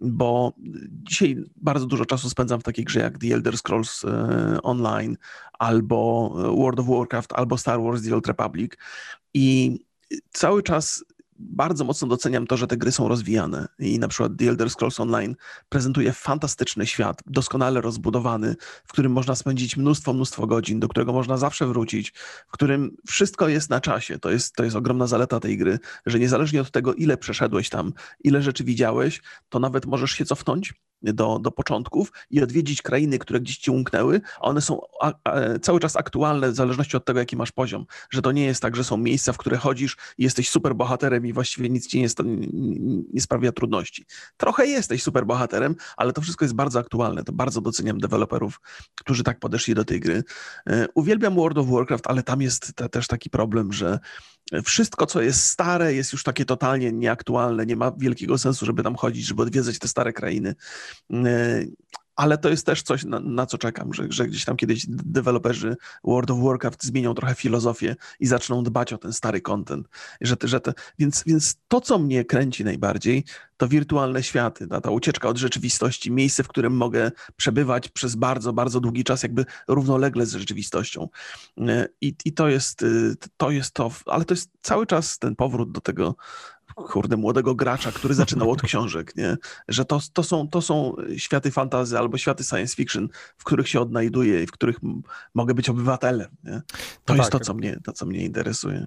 [0.00, 0.52] bo
[0.90, 5.16] dzisiaj bardzo dużo czasu spędzam w takiej grze jak The Elder Scrolls e, Online,
[5.58, 8.72] albo World of Warcraft, albo Star Wars The Old Republic
[9.34, 9.78] i
[10.32, 11.04] cały czas
[11.40, 15.00] bardzo mocno doceniam to, że te gry są rozwijane i na przykład The Elder Scrolls
[15.00, 15.36] Online
[15.68, 21.36] prezentuje fantastyczny świat, doskonale rozbudowany, w którym można spędzić mnóstwo, mnóstwo godzin, do którego można
[21.36, 22.12] zawsze wrócić,
[22.48, 24.18] w którym wszystko jest na czasie.
[24.18, 27.92] To jest, to jest ogromna zaleta tej gry, że niezależnie od tego, ile przeszedłeś tam,
[28.24, 33.40] ile rzeczy widziałeś, to nawet możesz się cofnąć do, do początków i odwiedzić krainy, które
[33.40, 37.18] gdzieś ci umknęły, a one są a, a, cały czas aktualne w zależności od tego,
[37.18, 37.86] jaki masz poziom.
[38.10, 41.26] Że to nie jest tak, że są miejsca, w które chodzisz i jesteś super bohaterem
[41.26, 42.08] i właściwie nic ci nie,
[43.12, 44.04] nie, sprawia trudności.
[44.36, 47.24] Trochę jesteś super bohaterem, ale to wszystko jest bardzo aktualne.
[47.24, 48.60] To bardzo doceniam deweloperów,
[48.94, 50.24] którzy tak podeszli do tej gry.
[50.66, 53.98] E, uwielbiam World of Warcraft, ale tam jest też taki problem, że
[54.64, 57.66] wszystko, co jest stare, jest już takie totalnie nieaktualne.
[57.66, 60.54] Nie ma wielkiego sensu, żeby tam chodzić, żeby odwiedzać te stare krainy.
[62.16, 65.76] Ale to jest też coś, na, na, co czekam, że, że gdzieś tam kiedyś deweloperzy
[66.04, 69.88] World of Warcraft zmienią trochę filozofię i zaczną dbać o ten stary content.
[70.20, 73.24] Że, że te, więc, więc to, co mnie kręci najbardziej,
[73.56, 78.52] to wirtualne światy, ta, ta ucieczka od rzeczywistości, miejsce, w którym mogę przebywać przez bardzo,
[78.52, 81.08] bardzo długi czas, jakby równolegle z rzeczywistością.
[81.58, 85.36] E, I, i to, jest, y, to jest to, ale to jest cały czas ten
[85.36, 86.16] powrót do tego
[86.88, 89.36] kurde, młodego gracza, który zaczynał od książek, nie?
[89.68, 93.80] Że to, to, są, to są światy fantazy albo światy science fiction, w których się
[93.80, 94.76] odnajduję i w których
[95.34, 96.62] mogę być obywatelem, nie?
[97.04, 97.40] To no jest tak.
[97.40, 98.86] to, co mnie, to, co mnie interesuje.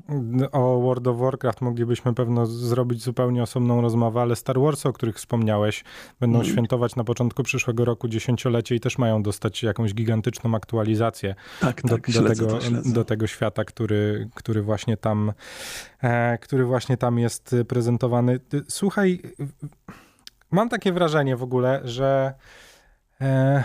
[0.51, 5.15] O World of Warcraft moglibyśmy pewno zrobić zupełnie osobną rozmowę, ale Star Wars, o których
[5.15, 5.83] wspomniałeś,
[6.19, 6.51] będą mm.
[6.51, 11.89] świętować na początku przyszłego roku dziesięciolecie i też mają dostać jakąś gigantyczną aktualizację tak, do,
[11.89, 15.33] tak, do, tego, do tego świata, który, który właśnie tam
[16.03, 17.82] e, który właśnie tam jest prezentowany.
[18.67, 19.21] Słuchaj,
[20.51, 22.33] mam takie wrażenie w ogóle, że
[23.21, 23.63] e,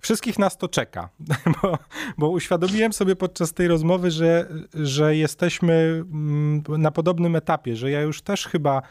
[0.00, 1.08] wszystkich nas to czeka,
[1.62, 1.78] bo,
[2.18, 8.00] bo, uświadomiłem sobie podczas tej rozmowy, że, że jesteśmy mm, na podobnym etapie, że ja
[8.00, 8.82] już też chyba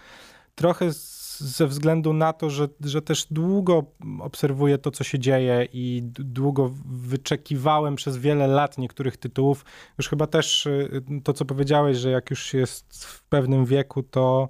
[0.55, 0.93] trochę
[1.39, 3.83] ze względu na to, że, że też długo
[4.19, 9.65] obserwuję to, co się dzieje i długo wyczekiwałem przez wiele lat niektórych tytułów.
[9.97, 14.49] Już chyba też y, to, co powiedziałeś, że jak już jest w pewnym wieku, to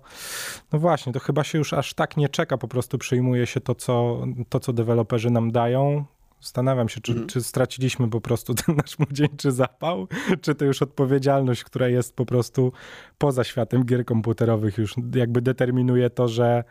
[0.71, 3.75] no właśnie, to chyba się już aż tak nie czeka, po prostu przyjmuje się to,
[3.75, 6.05] co, to, co deweloperzy nam dają,
[6.41, 7.27] Zastanawiam się, czy, mm.
[7.27, 10.07] czy, straciliśmy po prostu ten nasz młodzieńczy zapał,
[10.41, 12.71] czy to już odpowiedzialność, która jest po prostu
[13.17, 16.63] poza światem gier komputerowych, już jakby determinuje to, że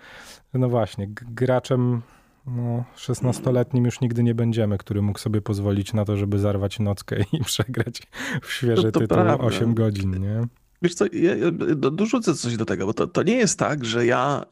[0.54, 2.02] no właśnie, graczem
[2.46, 7.16] no, 16-letnim już nigdy nie będziemy, który mógł sobie pozwolić na to, żeby zarwać nockę
[7.32, 8.02] i przegrać
[8.42, 9.44] w świeży to, to tytuł prawda.
[9.44, 10.46] 8 godzin, nie?
[10.82, 14.06] Wiesz co, ja, ja dorzucę coś do tego, bo to, to nie jest tak, że
[14.06, 14.44] ja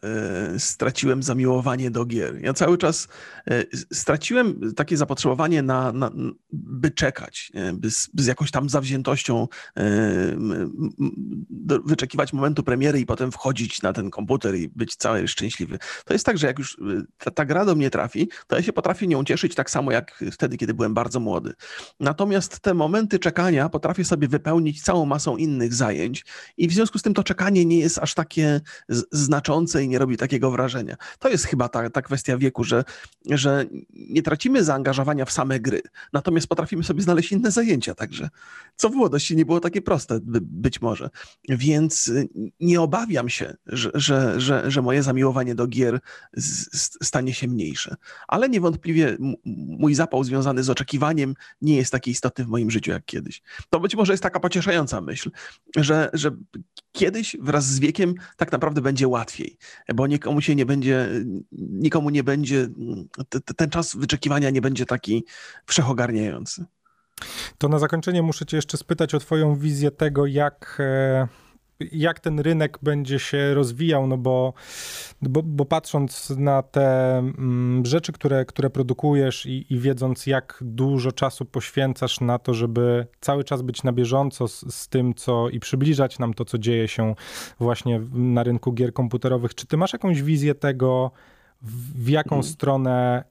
[0.55, 2.41] y, straciłem zamiłowanie do gier.
[2.43, 3.09] Ja cały czas
[3.51, 6.11] y, straciłem takie zapotrzebowanie na, na
[6.53, 9.83] by czekać, by z, by z, jakąś tam zawziętością y,
[11.51, 15.79] do, wyczekiwać momentu premiery i potem wchodzić na ten komputer i być cały szczęśliwy.
[16.05, 16.79] To jest tak, że jak już
[17.19, 20.25] ta, ta gra do mnie trafi, to ja się potrafię nią cieszyć tak samo jak
[20.33, 21.53] wtedy, kiedy byłem bardzo młody.
[22.01, 26.24] Natomiast te momenty czekania potrafię sobie wypełnić całą masą innych zajęć,
[26.57, 28.61] i w związku z tym to czekanie nie jest aż takie
[29.13, 30.97] znaczące i nie robi takiego wrażenia.
[31.19, 32.85] To jest chyba ta, ta kwestia wieku, że,
[33.31, 35.83] że nie tracimy zaangażowania w same gry,
[36.13, 38.29] natomiast potrafimy sobie znaleźć inne zajęcia także,
[38.77, 41.11] co w młodości nie było takie proste być może.
[41.49, 42.13] Więc
[42.61, 46.01] nie obawiam się, że, że, że, że moje zamiłowanie do gier
[47.03, 47.97] stanie się mniejsze.
[48.29, 53.05] Ale niewątpliwie mój zapał związany z oczekiwaniem nie jest taki istotny w moim życiu jak
[53.05, 53.43] kiedyś.
[53.71, 55.31] To być może jest taka pocieszająca myśl,
[55.77, 56.31] że że,
[56.93, 59.59] kiedyś wraz z wiekiem tak naprawdę będzie łatwiej,
[59.95, 61.09] bo nikomu się nie będzie,
[61.53, 62.69] nikomu nie będzie,
[63.57, 65.25] ten czas wyczekiwania nie będzie taki
[65.67, 66.65] wszechogarniający.
[67.59, 71.29] To na zakończenie muszę cię jeszcze spytać o twoją wizję tego, jak e,
[71.81, 74.53] jak ten rynek będzie się rozwijał, no bo,
[75.23, 81.13] bo, bo patrząc na te mm, rzeczy, które, które produkujesz i, i, wiedząc, jak dużo
[81.13, 85.61] czasu poświęcasz na to, żeby cały czas być na bieżąco z, z, tym, co i
[85.61, 87.15] przybliżać nam to, co dzieje się
[87.61, 91.11] właśnie na rynku gier komputerowych, czy ty masz jakąś wizję tego,
[91.63, 92.45] w, w jaką hmm.
[92.45, 93.25] stronę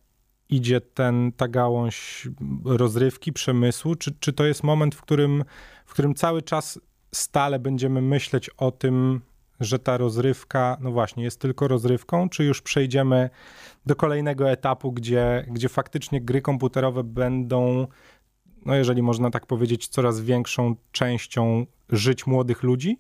[0.49, 2.27] idzie ten, ta gałąź
[2.65, 3.95] rozrywki, przemysłu?
[3.95, 5.43] Czy, czy to jest moment, w którym,
[5.86, 6.79] w którym cały czas
[7.13, 9.21] stale będziemy myśleć o tym,
[9.60, 13.30] że ta rozrywka, no właśnie, jest tylko rozrywką, czy już przejdziemy
[13.86, 17.88] do kolejnego etapu, gdzie, gdzie faktycznie gry komputerowe będą,
[18.65, 22.99] no jeżeli można tak powiedzieć, coraz większą częścią żyć młodych ludzi?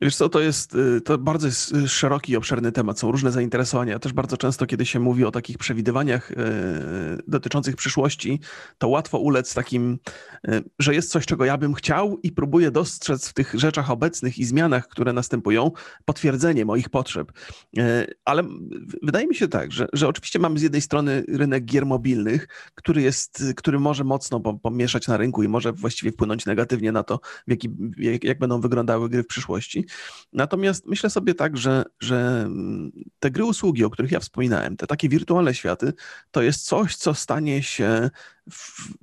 [0.00, 2.98] Wiesz co, to jest y, to bardzo jest y, szeroki i obszerny temat.
[2.98, 3.98] Są różne zainteresowania.
[3.98, 6.34] Też bardzo często, kiedy się mówi o takich przewidywaniach y,
[7.28, 8.40] dotyczących przyszłości,
[8.78, 9.98] to łatwo ulec takim,
[10.78, 14.44] że jest coś, czego ja bym chciał i próbuję dostrzec w tych rzeczach obecnych i
[14.44, 15.70] zmianach, które następują,
[16.04, 17.32] potwierdzenie moich potrzeb.
[18.24, 18.42] Ale
[19.02, 23.02] wydaje mi się tak, że, że oczywiście mamy z jednej strony rynek gier mobilnych, który
[23.02, 27.50] jest, który może mocno pomieszać na rynku i może właściwie wpłynąć negatywnie na to, w
[27.50, 29.84] jaki, jak, jak będą wyglądały gry w przyszłości przyszłości.
[30.32, 34.86] Natomiast myślę sobie tak, że, że mm, te gry usługi, o których ja wspominałem, te
[34.86, 35.92] takie wirtualne światy,
[36.30, 38.10] to jest coś, co stanie się
[38.50, 38.94] w,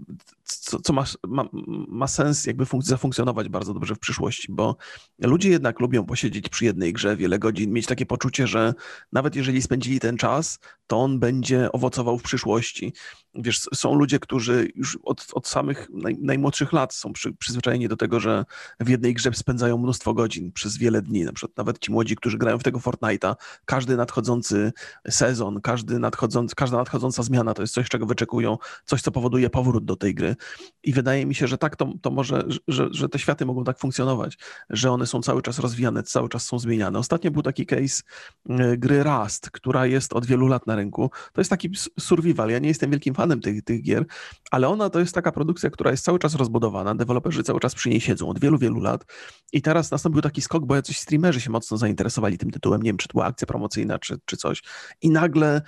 [0.44, 1.50] co, co ma, ma,
[1.88, 4.78] ma, sens jakby funk zafunkcjonować bardzo dobrze w przyszłości, bo
[5.20, 8.74] ludzie jednak lubią posiedzieć przy jednej grze wiele godzin, mieć takie poczucie, że
[9.12, 10.60] nawet jeżeli spędzili ten czas,
[10.93, 12.93] to on będzie owocował w przyszłości.
[13.36, 17.97] Wiesz, są ludzie, którzy już od, od samych naj, najmłodszych lat są przy, przyzwyczajeni do
[17.97, 18.45] tego, że
[18.79, 21.23] w jednej grze spędzają mnóstwo godzin przez wiele dni.
[21.23, 24.71] Na przykład nawet ci młodzi, którzy grają w tego Fortnite'a, każdy nadchodzący
[25.10, 29.86] sezon, każdy nadchodzący, każda nadchodząca zmiana to jest coś, czego wyczekują, coś, co powoduje powrót
[29.86, 30.36] do tej gry.
[30.84, 33.79] I wydaje mi się, że tak to, to może, że, że te światy mogą tak
[33.79, 34.38] funkcjonować,
[34.69, 36.99] że one są cały czas rozwijane, cały czas są zmieniane.
[36.99, 38.03] Ostatnio był taki case
[38.49, 40.83] y, gry Rust, która jest od wielu lat na rynku.
[40.91, 41.69] To jest taki
[42.00, 42.50] survival.
[42.50, 44.06] Ja nie jestem wielkim fanem tych, tych gier,
[44.52, 46.96] ale ona to jest taka produkcja, która jest cały czas rozbudowana.
[46.96, 49.06] Deweloperzy cały czas przy niej siedzą od wielu, wielu lat.
[49.54, 52.82] I teraz nastąpił taki skok, bo jacyś streamerzy się mocno zainteresowali tym tytułem.
[52.82, 54.63] Nie wiem, czy to była akcja promocyjna, czy, czy coś.
[55.02, 55.62] I nagle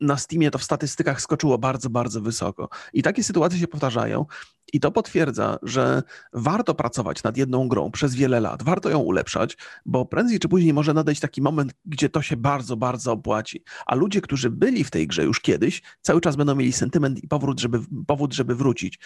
[0.00, 2.68] na Steamie to w statystykach skoczyło bardzo, bardzo wysoko.
[2.92, 4.26] I takie sytuacje się powtarzają.
[4.72, 6.02] I to potwierdza, że
[6.32, 9.56] warto pracować nad jedną grą przez wiele lat, warto ją ulepszać,
[9.86, 13.62] bo prędzej czy później może nadejść taki moment, gdzie to się bardzo, bardzo opłaci.
[13.86, 17.28] A ludzie, którzy byli w tej grze już kiedyś, cały czas będą mieli sentyment i
[17.28, 18.98] powrót, żeby, powód, żeby wrócić.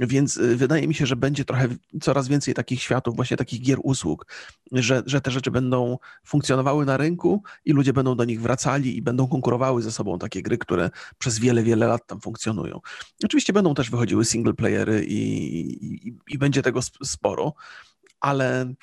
[0.00, 1.68] Więc y, wydaje mi się, że będzie trochę
[2.00, 4.26] coraz więcej takich światów, właśnie takich gier usług,
[4.72, 9.02] że, że te rzeczy będą funkcjonowały na rynku i ludzie będą do nich wracali i
[9.02, 12.80] będą konkurowały ze sobą takie gry, które przez wiele, wiele lat tam funkcjonują.
[13.24, 17.54] Oczywiście będą też wychodziły single playery i, i, i będzie tego sporo,
[18.20, 18.74] ale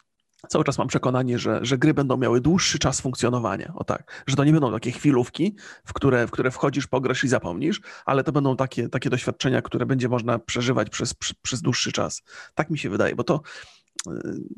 [0.47, 3.73] cały czas mam przekonanie, że, że gry będą miały dłuższy czas funkcjonowania.
[3.75, 7.27] O tak, że to nie będą takie chwilówki, w które, w które wchodzisz, pograsz i
[7.27, 12.21] zapomnisz, ale to będą takie, takie doświadczenia, które będzie można przeżywać przez, przez dłuższy czas.
[12.55, 13.41] Tak mi się wydaje, bo to,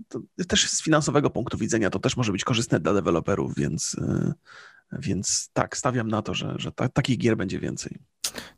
[0.08, 3.96] to też z finansowego punktu widzenia to też może być korzystne dla deweloperów, więc,
[5.00, 7.98] więc tak, stawiam na to, że, że ta, takich gier będzie więcej.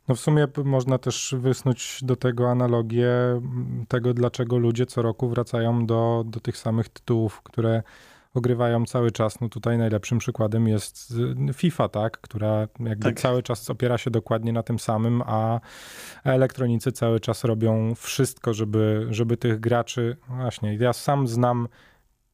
[0.08, 3.10] No w sumie można też wysnuć do tego analogię
[3.88, 7.82] tego, dlaczego ludzie co roku wracają do, do tych samych tytułów, które
[8.34, 9.40] ogrywają cały czas.
[9.40, 11.14] No tutaj najlepszym przykładem jest
[11.50, 13.20] y, FIFA, tak, która jakby tak.
[13.20, 15.60] cały czas opiera się dokładnie na tym samym, a
[16.24, 21.68] elektronicy cały czas robią wszystko, żeby, żeby tych graczy, właśnie, ja sam znam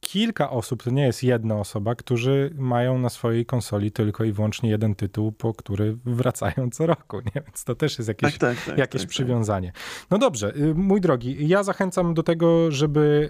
[0.01, 4.69] kilka osób, to nie jest jedna osoba, którzy mają na swojej konsoli tylko i wyłącznie
[4.69, 7.41] jeden tytuł, po który wracają co roku, nie?
[7.45, 9.09] Więc to też jest jakieś, tak, tak, tak, jakieś tak, tak.
[9.09, 9.71] przywiązanie.
[10.11, 13.29] No dobrze, y, mój drogi, ja zachęcam do tego, żeby,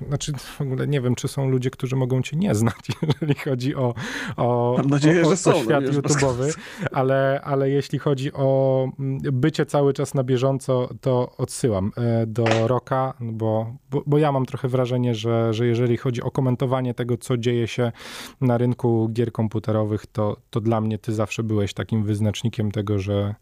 [0.00, 3.34] yy, znaczy w ogóle nie wiem, czy są ludzie, którzy mogą cię nie znać, jeżeli
[3.34, 3.94] chodzi o,
[4.36, 6.58] o, Mam nadzieję, o, o, że są, o świat no, YouTube'owy,
[6.92, 11.92] ale, ale jeśli chodzi o mm, bycie cały czas na bieżąco, to odsyłam
[12.22, 16.30] y, do Roka, bo, bo, bo ja mam trochę wrażenie, że, że jeżeli chodzi o
[16.30, 17.92] komentowanie tego, co dzieje się
[18.40, 23.34] na rynku gier komputerowych, to, to dla mnie ty zawsze byłeś takim wyznacznikiem tego, że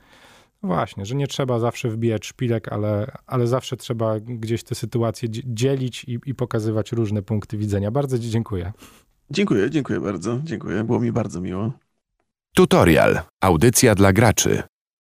[0.63, 6.05] właśnie, że nie trzeba zawsze wbijać szpilek, ale, ale zawsze trzeba gdzieś te sytuacje dzielić
[6.05, 7.91] i, i pokazywać różne punkty widzenia.
[7.91, 8.73] Bardzo ci dziękuję.
[9.31, 10.41] Dziękuję, dziękuję bardzo.
[10.45, 11.73] Dziękuję, było mi bardzo miło.
[12.55, 13.21] Tutorial.
[13.41, 14.63] Audycja dla graczy.